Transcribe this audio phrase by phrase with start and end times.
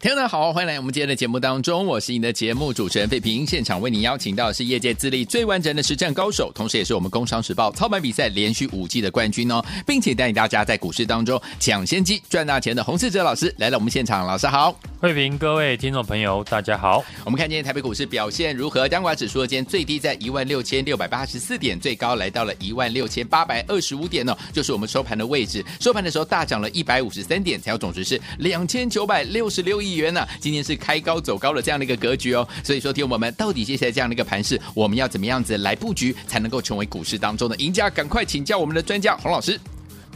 [0.00, 3.46] 听众好，欢迎来我们今天的节目当中，我是你的节目主持人费平。
[3.46, 17.04] 现场为您邀请到的是业界资历最完整的实战高手，同时也是我们《工商时报》操盘比赛连续五季的冠军哦，并且带领大家在股市当中抢先机赚大钱的洪世哲老师来到我们现场，老师好，费平，各位听众朋友大家好。
[17.26, 18.88] 我们看今天台北股市表现如何？
[18.88, 25.62] 加权指数今天最低在一万六千六百八十四点，最高来到了一万六千八百二十五点哦，就是我们收盘的位置。
[25.78, 30.28] 收盘的时候大涨了一百五十三点，才有总值是两千九百六十六亿元呢、啊。
[30.40, 37.90] 今天是开高走高的这样的一个格局哦，所以说，听我们到底接下来这样的一个盘势，我们要怎么样子来布局，才能够成为股市当中的赢家？
[37.90, 39.58] 赶快请教我们的专家洪老师。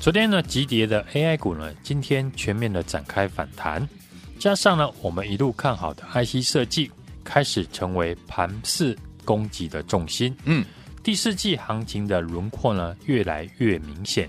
[0.01, 3.89] 昨天呢，急跌的 AI 股呢，今天全面的展开反弹，
[4.39, 6.91] 加上呢，我们一路看好的 IC 设计
[7.23, 10.37] 开始成为盘势攻击的重心。
[10.45, 10.65] 嗯，
[11.03, 14.29] 第四季行情的轮廓呢，越来越明显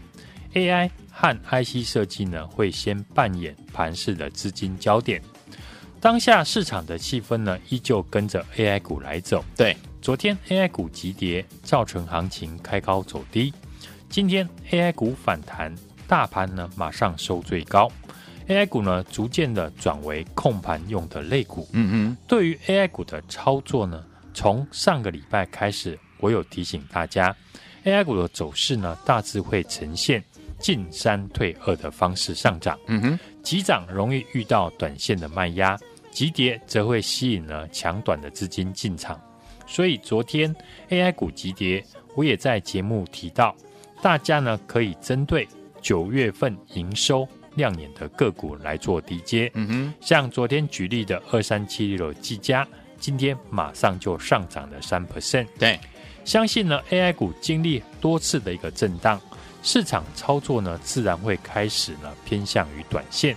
[0.54, 5.22] ，AI 和 IC 设计呢，会先扮演盘势的资金焦点。
[6.06, 9.44] 当下市场的气氛呢，依旧跟着 AI 股来走。
[9.58, 13.52] 对，昨天 AI 股急跌，造成行情开高走低。
[14.08, 15.74] 今天 AI 股反弹，
[16.08, 17.92] 大盘呢马上收最高。
[18.48, 21.68] AI 股呢逐渐的转为控盘用的类股。
[21.72, 27.36] 嗯嗯，对于 AI 股的操作呢，从上个礼拜开始，我有提醒大家
[27.84, 30.24] ，AI 股的走势呢大致会呈现
[30.60, 32.78] 进三退二的方式上涨。
[32.86, 35.76] 嗯哼，急涨容易遇到短线的卖压。
[36.16, 39.20] 急跌则会吸引了强短的资金进场，
[39.68, 40.56] 所以昨天
[40.90, 41.84] AI 股急跌，
[42.16, 43.54] 我也在节目提到，
[44.02, 45.46] 大家呢可以针对
[45.82, 49.52] 九月份营收亮眼的个股来做低接。
[49.56, 52.66] 嗯哼，像昨天举例的二三七六的技嘉，
[52.98, 55.46] 今天马上就上涨了三 percent。
[55.60, 55.78] 对，
[56.24, 59.20] 相信呢 AI 股经历多次的一个震荡，
[59.62, 63.36] 市场操作呢自然会开始呢偏向于短线。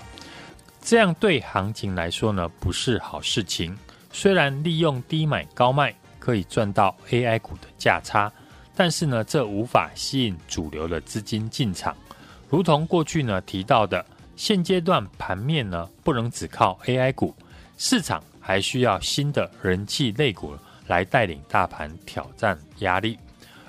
[0.89, 3.77] 这样对行情来说呢，不是好事情。
[4.11, 8.33] 虽然利用低买高卖可以赚到 AI 股的价差，
[8.75, 11.95] 但是呢，这无法吸引主流的资金进场。
[12.48, 14.02] 如同过去呢提到的，
[14.35, 17.35] 现阶段盘面呢不能只靠 AI 股，
[17.77, 23.18] 市场还需要新的人气类股来带领大盘挑战压力。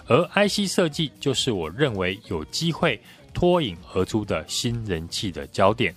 [0.08, 2.98] 而 IC 设计就是我认为有机会
[3.34, 5.94] 脱颖而出的新人气的焦点。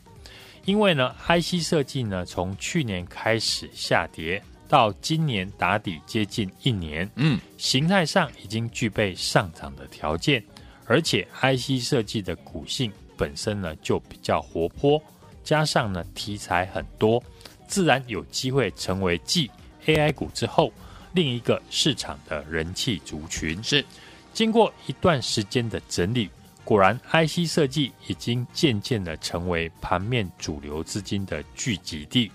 [0.65, 10.43] 因为呢，IC 设计呢，从去年开始下跌，到今年打底接近一年，嗯，形态上已经具备上涨的条件，
[10.87, 15.03] 而且 IC 设计的股性本身呢就比较活泼，
[15.43, 17.21] 加上呢题材很多，
[17.67, 19.51] 自然有机会成为继
[19.87, 20.73] AI 股之后
[21.13, 23.61] 另一个市场的人气族群。
[23.65, 23.85] 是，
[24.33, 26.31] 经过一段时间的整理。
[26.65, 32.31] 果然，IC 设计已经渐渐的成为盘面主流资金的聚集地。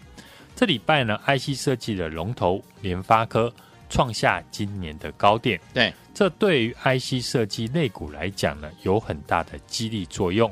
[0.55, 3.51] 这礼拜呢，IC 设计的龙头联发科
[3.89, 5.59] 创下今年的高点。
[5.73, 10.51] 对，这对于 IC 设计类股来讲呢，有很大的激励作用。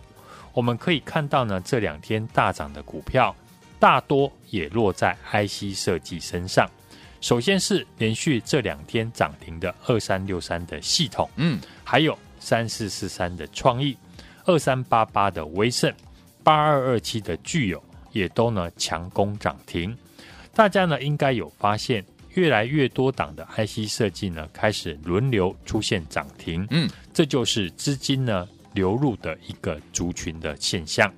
[0.53, 3.35] 我们可以看到呢，这两天大涨的股票，
[3.77, 6.69] 大多也落在 IC 设计身上。
[7.19, 12.17] 首先是连续这两天涨停的二三六三的系统，嗯，还有。
[12.45, 13.97] 三四四三的创意，
[14.45, 15.91] 二三八八的威盛，
[16.43, 19.97] 八二二七的具有，也都呢强攻涨停。
[20.53, 26.67] 大家呢应该有发现，越来越多档的 IC 设计呢开始轮流出现涨停。
[26.69, 31.11] 嗯，这就是资金呢流入的一个族群的现象。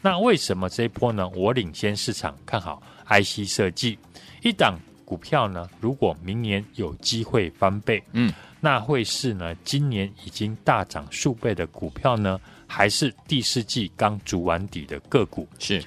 [0.00, 1.28] 那为什么这一波呢？
[1.30, 3.98] 我领先市场看好 IC 设计
[4.42, 5.68] 一档股票呢？
[5.80, 8.32] 如果明年有机会翻倍，嗯。
[8.60, 9.54] 那会是呢？
[9.64, 15.48] 今年已经大涨数倍的股票呢，还是第四季刚筑完底的个股？
[15.58, 15.82] 是。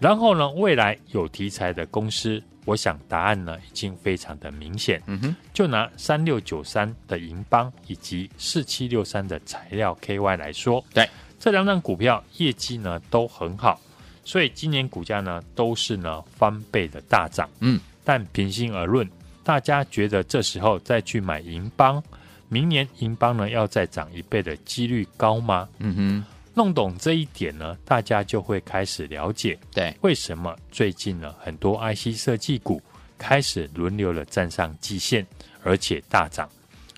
[0.00, 5.00] 然后呢，未来有题材的公司，我想答案呢已经非常的明显。
[5.06, 13.80] 嗯哼，就拿三六九三的银邦以及四七六三的材料 KY 来说，对，这两张股票业绩呢都很好，
[14.24, 17.48] 所以今年股价呢都是呢翻倍的大涨。
[17.60, 19.08] 嗯，但平心而论。
[19.42, 22.02] 大家觉得这时候再去买银邦，
[22.48, 25.68] 明年银邦呢要再涨一倍的几率高吗？
[25.78, 32.80] 嗯哼，弄懂这一点呢，大家就会开始了解，对，为什么最近呢很多 IC 设计股
[33.18, 35.26] 开始轮流的站上季线，
[35.62, 36.48] 而且大涨，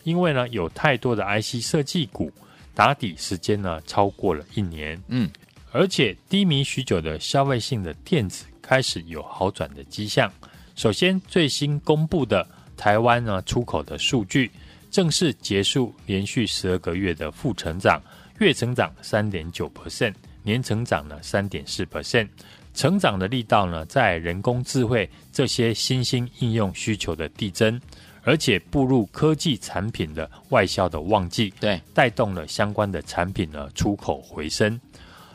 [0.05, 2.33] 因为呢有太多的 IC 设计股
[2.75, 5.31] 打底时间呢超过了一年，嗯，
[5.73, 10.31] 而且低迷许久的消费性的电子开始有好转的迹象。
[10.77, 12.47] 首先，最新公布的
[12.77, 14.49] 台湾呢出口的数据，
[14.91, 18.01] 正式结束连续十二个月的负成长，
[18.39, 21.85] 月成长三点九 percent，年成长呢三点四。
[21.85, 22.29] percent，
[22.75, 27.81] 成长的力道呢，在人工智慧这些新兴应用需求的递增，
[28.23, 34.81] 而且步入科技产品的外销的旺季，对，带动了相关的产品呢出口回升。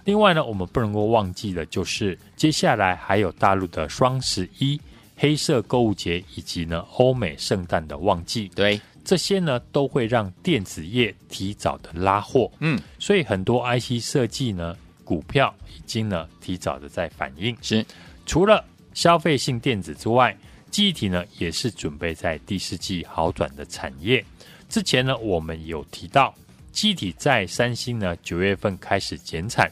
[0.06, 4.80] 另外呢，我们不能够忘记的，就是接下来还有大陆的双十一、
[5.16, 17.56] 黑色购物节以及呢欧美圣诞的旺季，对，这些呢都会让电子业提早的拉货，嗯，所以很多 IC 设计呢股票已经呢提早的在反应。
[17.62, 17.86] 是，
[18.26, 18.64] 除了
[18.94, 20.36] 消费性电子之外，
[20.72, 24.24] 记忆体呢也是准备在第四季好转的产业。
[24.70, 26.34] 之前呢我们有提到，
[26.72, 29.72] 记忆体在三星呢九月份开始减产。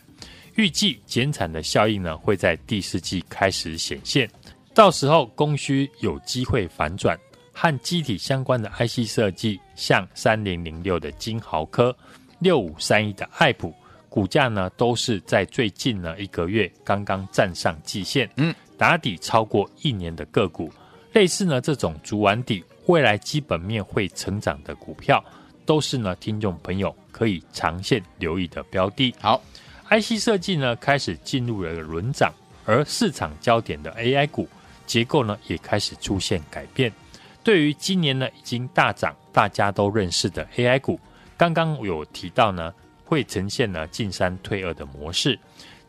[0.55, 4.29] 预计减产的效应呢，会在第四季开始显现，
[4.75, 7.17] 到时候供需有机会反转，
[7.51, 11.95] 和机体相关的 IC 设计，像三零零六的金豪科、
[12.39, 13.73] 六五三一的爱普，
[14.09, 20.71] 股价呢都是在最近呢一个月刚刚站上季线，嗯，打底超过一年的个股，
[21.13, 25.23] 类似呢这种筑完底，未来基本面会成长的股票，
[25.65, 29.13] 都是呢听众朋友可以长线留意的标的。
[29.19, 29.41] 好。
[29.93, 32.33] IC 设计呢开始进入了轮涨，
[32.65, 34.47] 而市场焦点的 AI 股
[34.87, 36.89] 结构呢也开始出现改变。
[37.43, 40.99] 对于今年呢已经大涨、大家都认识的 AI 股，
[41.37, 42.73] 刚刚有提到呢
[43.03, 45.37] 会呈现呢进三退二的模式，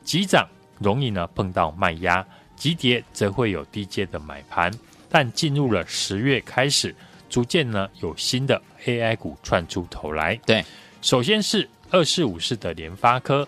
[0.03, 2.27] 急涨容易呢碰到卖压，
[2.57, 4.73] 急跌则会有低阶的买盘。
[5.09, 6.95] 但进入了十月开始，
[7.29, 10.35] 逐渐呢有新的 AI 股窜出头来。
[10.47, 10.65] 对，
[11.03, 13.47] 首先是二四五四的联发科。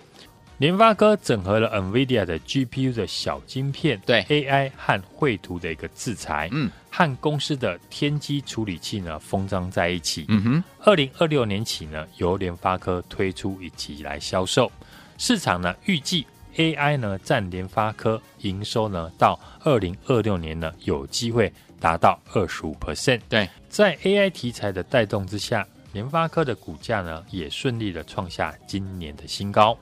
[0.59, 10.27] 联发科整合了 NVIDIA 的 GPU 的小晶片，对 AI 和绘图的一个制裁，嗯，和公司的天玑处理器呢封装在一起。
[10.29, 14.71] 嗯哼，二零二六年起呢，由联发科推出以及来销售。
[15.19, 16.25] 市场呢预计
[16.57, 23.21] AI 呢占联发科营收呢到二零二六年呢有机会达到二十五 percent。
[23.29, 29.77] 对，在 AI 题材的带动之下，联发科的股价呢也顺利的创下今年的新高。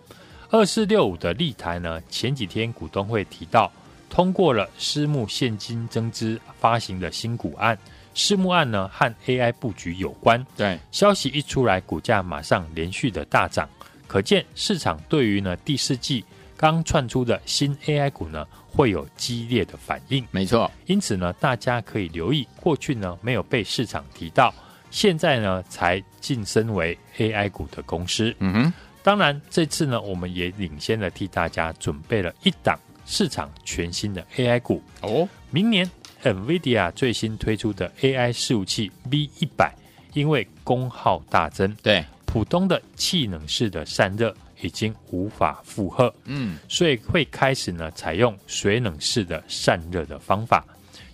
[0.53, 3.73] 二四六五的立台呢，前几天股东会提到，
[4.11, 7.77] 通过了私募现金增资发行的新股案。
[8.15, 10.47] 私募案呢和 AI 布局有关。
[10.55, 13.67] 对，消息一出来，股价马上连续的大涨，
[14.07, 16.23] 可见市场对于呢第四季
[16.55, 20.23] 刚窜出的新 AI 股呢会有激烈的反应。
[20.31, 24.55] 没错，因此呢，大家可以留意，过去呢没有被市场提到，
[24.91, 28.37] 现在呢才晋升为 AI 股的公司。
[28.41, 28.73] 嗯哼。
[29.03, 35.29] 当然，这次呢，我们也领先的替大家准备了一档市场全新的 AI 股哦。
[35.51, 35.91] 明年
[36.23, 39.75] NVIDIA 最新推出的 AI 伺服器 V 一百，
[40.13, 50.65] 因为功耗大增，对普通的气冷式的散热已经无法负荷，嗯，所以会开始呢采用水冷式的散热的方法。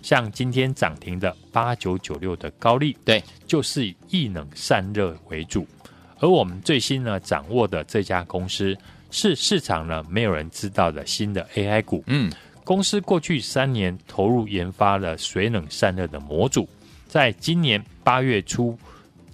[0.01, 5.67] 像今天涨停的八九九六的高利，对，就是以液冷散热为主。
[6.19, 8.77] 而我们最新呢掌握的这家公司
[9.11, 12.03] 是市场呢没有人知道的新的 AI 股。
[12.07, 12.31] 嗯，
[12.63, 16.67] 公司过去三年投入研发了水冷散热的模组，
[17.07, 18.77] 在今年八月初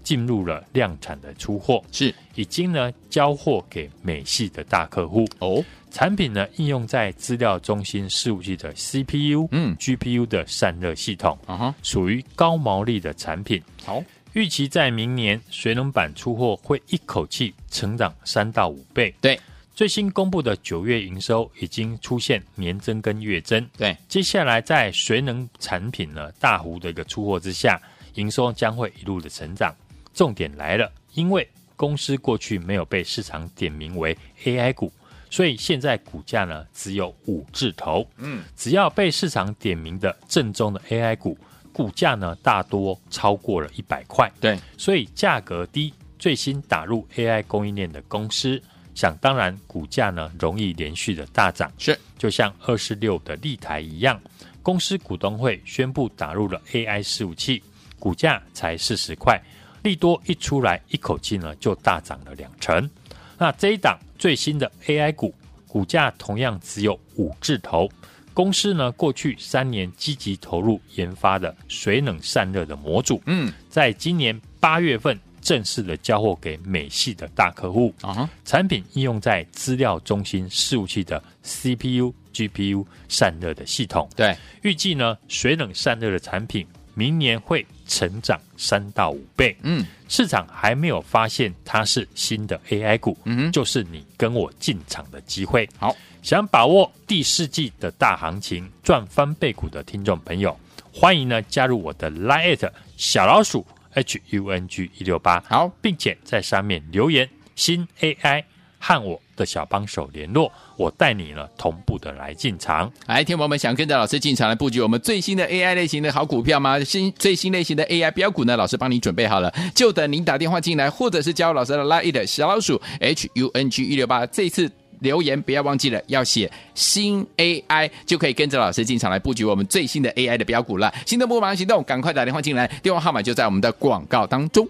[0.03, 5.25] 进入了量产的出货，是已经呢交货给美系的大客户。
[5.39, 13.61] 哦，产品呢应用在资料中心事务器的 CPU、嗯 GPU 的散热系统，啊哈，属于高毛利的产品。
[13.83, 14.04] 好。
[14.35, 19.15] 预期在明年水冷板出货会一口气成长三到五倍。
[19.21, 19.39] 对，
[19.73, 23.65] 最新公布的九月营收已经出现年增跟月增。
[23.77, 27.81] 对，接下来在水冷产品呢大幅的一个出货之下，
[28.15, 29.73] 营收将会一路的成长。
[30.13, 34.92] 重点来了，因为公司过去没有被市场点名为 AI 股，
[35.30, 38.06] 所以现在股价呢只有五字头。
[38.18, 41.37] 嗯，只要被市场点名的正宗的 AI 股。
[41.75, 48.61] 股价呢，大多超过了一百块，对，所以价格低，最新打入 AI 供应链的公司，
[48.94, 54.17] 想当然股价呢容易连续的大涨，是，就像二十六的立台一样，
[54.63, 57.61] 公司股东会宣布打入了 AI 伺服器，
[57.99, 59.37] 股价才四十块，
[59.83, 62.89] 利多一出来，一口气呢就大涨了两成，
[63.37, 65.35] 那这一档最新的 AI 股，
[65.67, 67.89] 股价同样只有五字头。
[68.35, 84.09] 公司呢，过去三年积极投入研发的水冷散热的模组，嗯，在今年八月份正式的交货给美系的大客户啊，产品应用在资料中心伺服器的 CPU、GPU 散热的系统。
[84.18, 89.56] 对，预计呢，水冷散热的产品明年会成长三到五倍。
[89.61, 95.69] 嗯，市场还没有发现它是新的 AI 股，嗯，就是你跟我进场的机会。
[95.80, 95.95] 好。
[96.25, 100.57] 想把握第四季的大行情赚翻倍股的听众朋友，
[100.91, 102.67] 欢迎呢加入我的 Lite
[102.97, 103.63] 小老鼠
[103.94, 108.44] H U N G 一六八，好，并且在上面留言新 AI
[108.79, 112.91] 和我的小帮手联络，我带你呢同步的来进场。
[113.05, 116.83] 来，听友们想跟着老师进场来布局我们最新的 AI 类型的好股票吗？
[116.83, 118.57] 新最新类型的 AI 标股呢？
[118.57, 124.71] 老师帮你准备好了，就等您打电话进来，或者是加入老师的 Lite 小老鼠 H U N G 一六八，这次。
[124.99, 130.94] 留言不要忘记了，要写新 AI 就可以跟着老师进场来布局我们最新的 AI 的标股了。
[131.06, 134.68] 心动不忙行动，赶快打电话进来，电话号码就在我们的广告当中。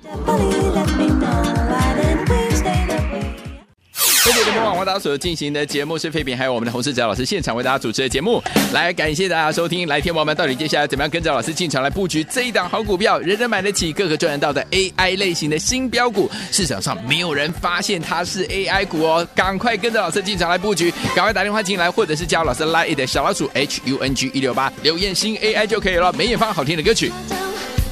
[4.25, 8.41] 飞碟联播网为大家所进行的节目是废品，还有我们的洪士哲老师现场为大家主持的节目。
[8.73, 9.87] 来，感谢大家收听。
[9.87, 13.19] 来，天王们，到底接下来怎么样跟着老师进场来布局这一档好股票？
[13.19, 19.27] 人人买得起，各个赚得到的 AI 类型的新标股，市场上没有人发现它是 AI 股哦。
[19.35, 26.11] 赶快跟着老师进场来布局，赶快打电话进来，或者是加老师 Line 的小老鼠 H U N G 一六八留言新 AI 就可以了。
[26.13, 27.11] 梅艳芳好听的歌曲。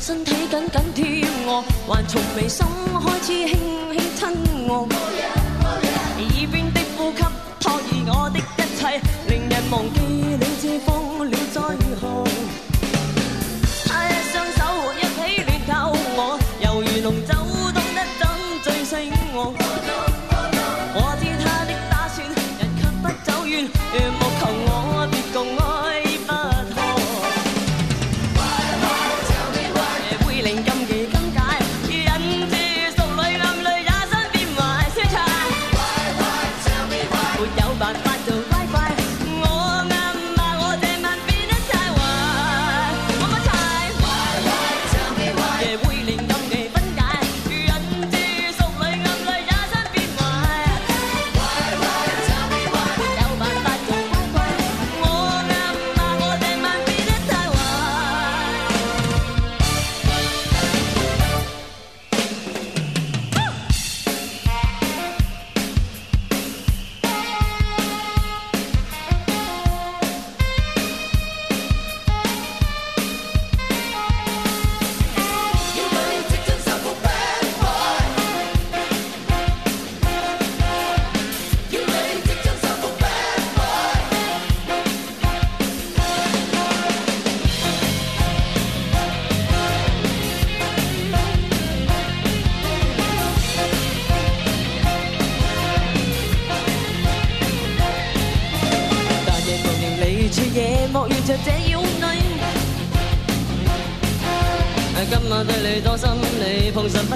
[0.02, 2.66] 身体紧紧贴我，还从眉心
[3.06, 3.56] 开始轻
[3.94, 4.90] 轻亲我。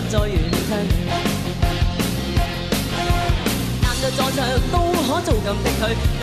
[0.09, 0.69] 再远近
[3.81, 4.39] 站着坐着
[4.71, 6.16] 都可做禁的队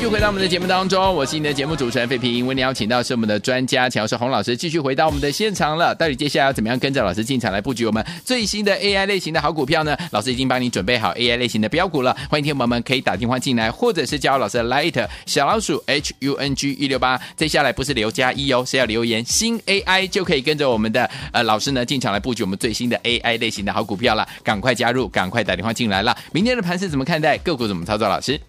[0.00, 2.46] 续回到我们的节目当中，我是你的节目主持人费平。
[2.46, 5.94] 为你邀请到是我们的专家乔世洪老师，继续回到我们的现场了。
[5.94, 9.94] 到底接下来要怎么样跟着老师进场来布局我们最新的 AI 类型的好股票呢？
[10.10, 12.16] 老师已经帮你准备好 AI 类型的标股了。
[12.30, 17.20] 欢迎听友们可以打电话进来，或者是加入老师的 Light 小老鼠 H U N G 一六八。
[17.36, 24.26] 接下来不是留加一哦，是要留言新 AI 就可以跟着我们的呃老师呢进场来布局我们最新的 AI 类型的好股票了。
[24.42, 26.16] 赶快加入，赶快打电话进来了。
[26.32, 27.36] 明天的盘是怎么看待？
[27.36, 28.08] 个股怎么操作？
[28.08, 28.40] 老师？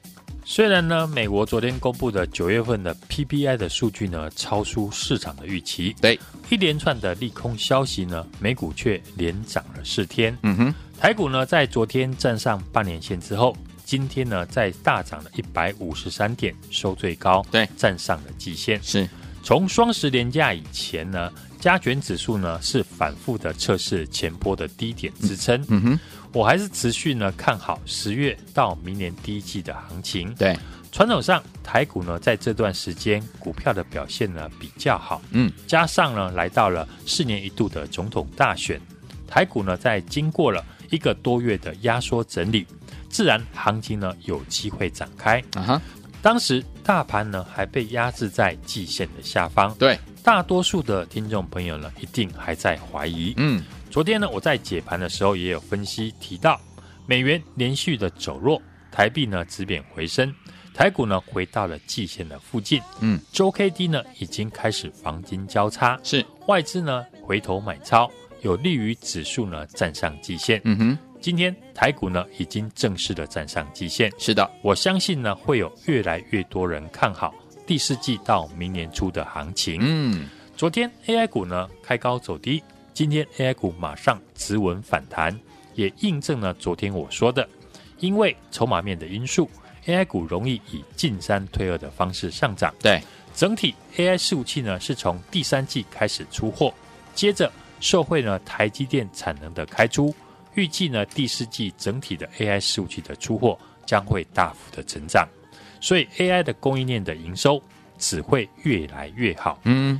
[0.43, 6.19] 虽然呢，美国昨天公布的九月份的 PPI 的数据呢，超出市场的预期，对，
[6.49, 10.37] 一连串的利空消息呢，美股却连涨了四天。
[10.43, 13.55] 嗯哼，台股呢，在昨天站上半年线之后，
[13.85, 18.81] 今天呢，再大涨了一百五十三点，收最高，对，站上了季线。
[18.83, 19.07] 是，
[19.43, 25.61] 从双十连假以前呢，加权指数呢是反复的测试前波的低点支撑。
[25.61, 25.99] 嗯，嗯哼。
[26.33, 30.33] 我还是持续呢看好十月到明年第一季的行情。
[30.35, 30.57] 对，
[30.91, 35.21] 传统上台股呢在这段时间股票的表现呢比较好。
[35.31, 38.79] 嗯，加上呢来到了四年一度的总统大选，
[39.27, 42.65] 台股呢在经过了一个多月的压缩整理，
[43.09, 45.43] 自然行情呢有机会展开。
[45.55, 45.81] 啊哈，
[46.21, 49.75] 当时大盘呢还被压制在季线的下方。
[49.75, 53.33] 对，大多数的听众朋友呢一定还在怀疑。
[53.35, 53.61] 嗯。
[53.91, 56.57] 昨天呢，我在解盘的时候也有分析提到，
[57.05, 60.33] 美元连续的走弱，台币呢止贬回升，
[60.73, 62.81] 台股呢回到了季线的附近。
[63.01, 68.09] 嗯，周 K D 呢已经开始黄金交叉，是外资呢回头买超，
[68.43, 70.61] 有利于指数呢站上季线。
[70.63, 74.09] 嗯哼，今天台股呢已经正式的站上季线。
[74.17, 77.35] 是的，我相信呢会有越来越多人看好
[77.67, 79.81] 第四季到明年初的行情。
[79.81, 82.63] 嗯，昨天 AI 股呢开高走低。
[82.93, 85.37] 今天 AI 股马上止稳反弹，
[85.75, 87.47] 也印证了昨天我说的，
[87.99, 89.49] 因为筹码面的因素
[89.85, 92.73] ，AI 股容易以进三退二的方式上涨。
[92.79, 93.01] 对，
[93.33, 96.73] 整体 AI 伺服器呢是从第三季开始出货，
[97.15, 100.13] 接着受惠呢台积电产能的开出，
[100.55, 105.27] 预计呢第四季整体的 AI 伺服器的出货将会大幅的成长，
[105.79, 107.61] 所以 AI 的供应链的营收
[107.97, 109.59] 只会越来越好。
[109.63, 109.99] 嗯。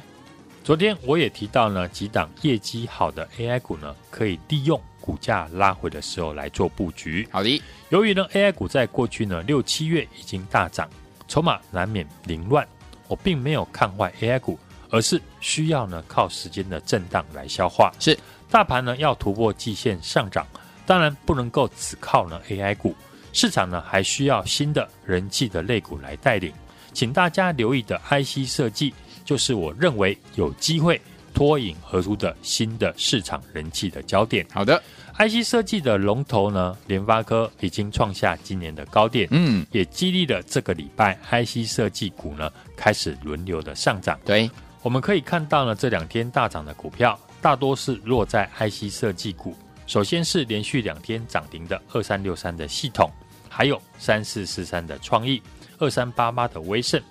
[0.64, 7.28] 昨天我也提到呢，几档业绩好的 AI 股呢，可以利用股价拉回的时候来做布局。
[7.32, 10.88] 好的，由于呢 AI 股在过去呢六七月已经大涨，
[11.28, 12.66] 筹码难免凌乱，
[13.08, 14.60] 我并没有看坏 AI 股，
[14.92, 17.92] 而是需要呢靠时间的震荡来消化。
[18.00, 18.18] 是，
[18.52, 20.46] 大盘呢要突破季线上涨，
[20.86, 22.96] 当然不能够只靠呢 AI 股，
[23.34, 26.54] 市场呢还需要新的人气的类股来带领，
[26.94, 28.94] 请大家留意的 IC 设计。
[29.24, 31.00] 就是我认为有机会
[31.34, 34.46] 脱颖而出的新的市场人气的焦点。
[34.52, 34.82] 好的
[35.18, 44.20] ，IC 设计的龙头呢，联发科已经创下今年的高点，嗯，也激励了这个礼拜 IC 设计股呢开始轮流的上涨。
[44.26, 44.50] 对，
[44.82, 49.56] 我们可以看到呢，这两天大涨的股票大多是落在 IC 设计股。
[49.88, 53.12] 首先是连续两天涨停的二三六三的系统，
[53.50, 55.42] 还有三四四三的创意，
[55.80, 57.02] 二三八八的威盛。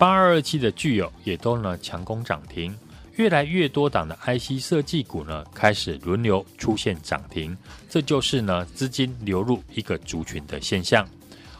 [0.00, 2.74] 八二二七的具有也都呢强攻涨停，
[3.16, 7.54] 越来越多档的 IC 设计股呢开始轮流出现涨停，
[7.86, 11.06] 这就是呢资金流入一个族群的现象。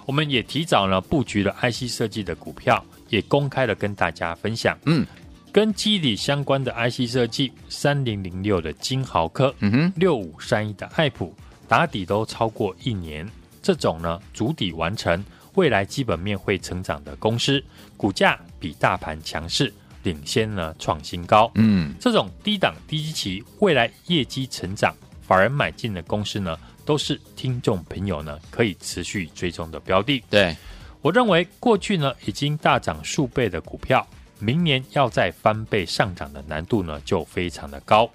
[0.07, 4.74] 我们也提早呢布局了 IC 设计的股票，也公开了跟大家分享。
[4.87, 5.07] 嗯，
[5.53, 11.35] 跟机理相关的 IC 设计，三零零六的金豪科，嗯哼，六五三一的爱普
[11.68, 15.22] 打底都超过一年，这种呢主底完成。
[15.61, 17.62] 未来基本面会成长的公司，
[17.94, 19.70] 股价比大盘强势，
[20.05, 21.53] 领先呢创新高。
[21.57, 30.25] 嗯，这种低档低基期，未来业绩成长，法人买进的公司呢，都是听众朋友呢可以持续追踪的标的。
[30.31, 30.57] 对，
[31.03, 34.07] 我认为过去呢已经大涨数倍的股票，
[34.38, 38.11] 明年要再翻倍上涨的难度呢就非常的高。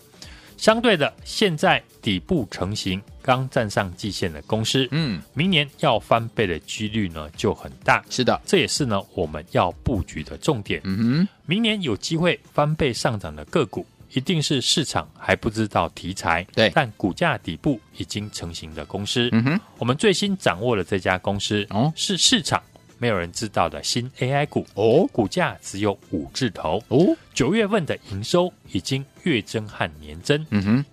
[0.57, 8.03] 相对的，现在底部成型、刚站上季线的公司，嗯，明年要翻倍的几率呢就很大。
[8.09, 10.81] 是的，这也是呢我们要布局的重点。
[10.83, 19.29] 嗯哼，明年有机会翻倍上涨的个股，一定是市场还不知道题材，对，但股价底部已经成型的公司。
[19.33, 22.61] 嗯哼，我们最新掌握了这家公司，哦，是市场。
[23.05, 30.43] 没有人知道的新 AI 股哦，股价只有五字头哦，九月份的营收已经月增和年增。
[30.49, 30.85] 嗯哼，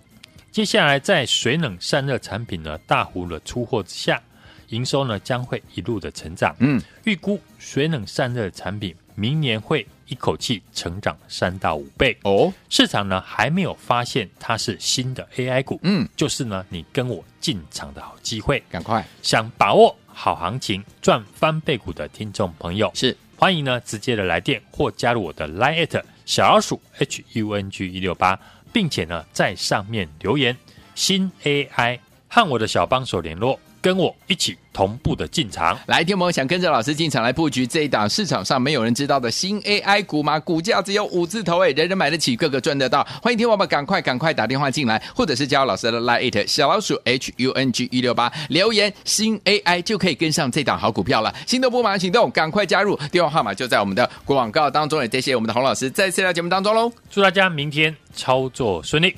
[0.51, 4.21] 接下来在水冷散热产品呢大幅的出货之下，
[4.67, 6.55] 营收呢将会一路的成长。
[6.59, 12.15] 嗯，预估水冷散热产品明年会一口气成长三到五倍。
[12.21, 15.79] 哦，市场呢还没有发现它是新的 AI 股。
[15.81, 23.17] 嗯，就是呢你跟我进场的好机会，赶快想把握好行情赚翻倍股的听众朋友，是。
[23.35, 28.39] 欢迎呢直接的来电或加入我的 Line@ 小老鼠 H U N G 一六八，
[28.71, 30.55] 并且呢在上面留言。
[30.95, 31.99] 新 AI
[32.29, 33.59] 和我的小帮手联络。
[33.83, 40.39] 跟我一起同步的进场，来，听我们想跟着老师进场来布局这一档市场上没有人知道的新 AI 股吗？
[40.39, 43.05] 股价只有五字头，哎，人人买得起，个个赚得到。
[43.21, 51.35] 欢迎听我们赶快赶快打电话进来，或者是加入老师的 Line 小老鼠 H U N G 一六八留言新 AI 就可以跟上这档好股票了。
[51.45, 55.01] 心动不马上行动，赶快加入，电话号码就在我们的广告当中。
[55.01, 59.13] 也谢谢我们的洪老师再次来节目当中喽，祝大家明天操作顺利。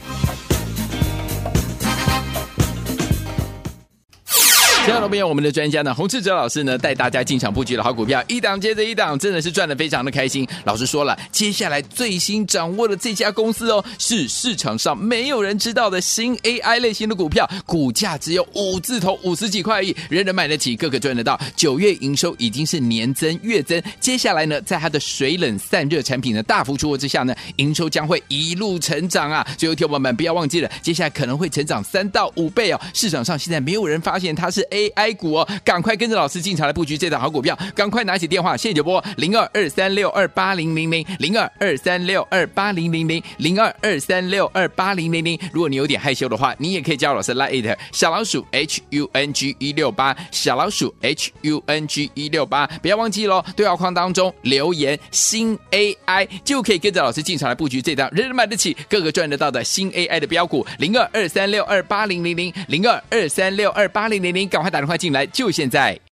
[4.85, 10.47] 亲爱的朋友，我们的专家呢，洪志哲老师呢，带大家进场布局的好股票，一档接着一档，真的是赚得非常的开心。
[10.63, 21.39] 老师说了，接下来最新掌握的这家公司哦，是市场上没有人知道的新 AI 类型的股票，股价只有五字头，五十几块而已，人人买得起，个个赚得到。
[21.55, 29.43] 九月营收已经是年增月增，接下来呢，在它的水冷散热产品呢大幅出货之下呢，营收将会一路成长啊！
[29.57, 32.79] 最后，听友们不要忘记了，接下来可能会成长三到五倍哦。
[32.93, 34.63] 市场上现在没有人发现它是。
[34.75, 45.39] AI 股哦，赶快跟着老师进场来布局这档好股票，赶快拿起电话，现在就拨零二二三六二八零零零零二二三六二八零零零零二二三六二八零零零。
[45.53, 60.19] 如果你有点害羞的话，你也可以加老师 Line 小老鼠 H U N G 一六八小老鼠 H U N G 一六八，不要忘记喽，对话框当中留言新 AI 就可以跟着老师进场来布局这档人人买得起、个个赚得到的新 AI
[60.19, 65.99] 的标股零二二三六二八零零零零二二三六二八零零零，赶快打电话进来，就现在。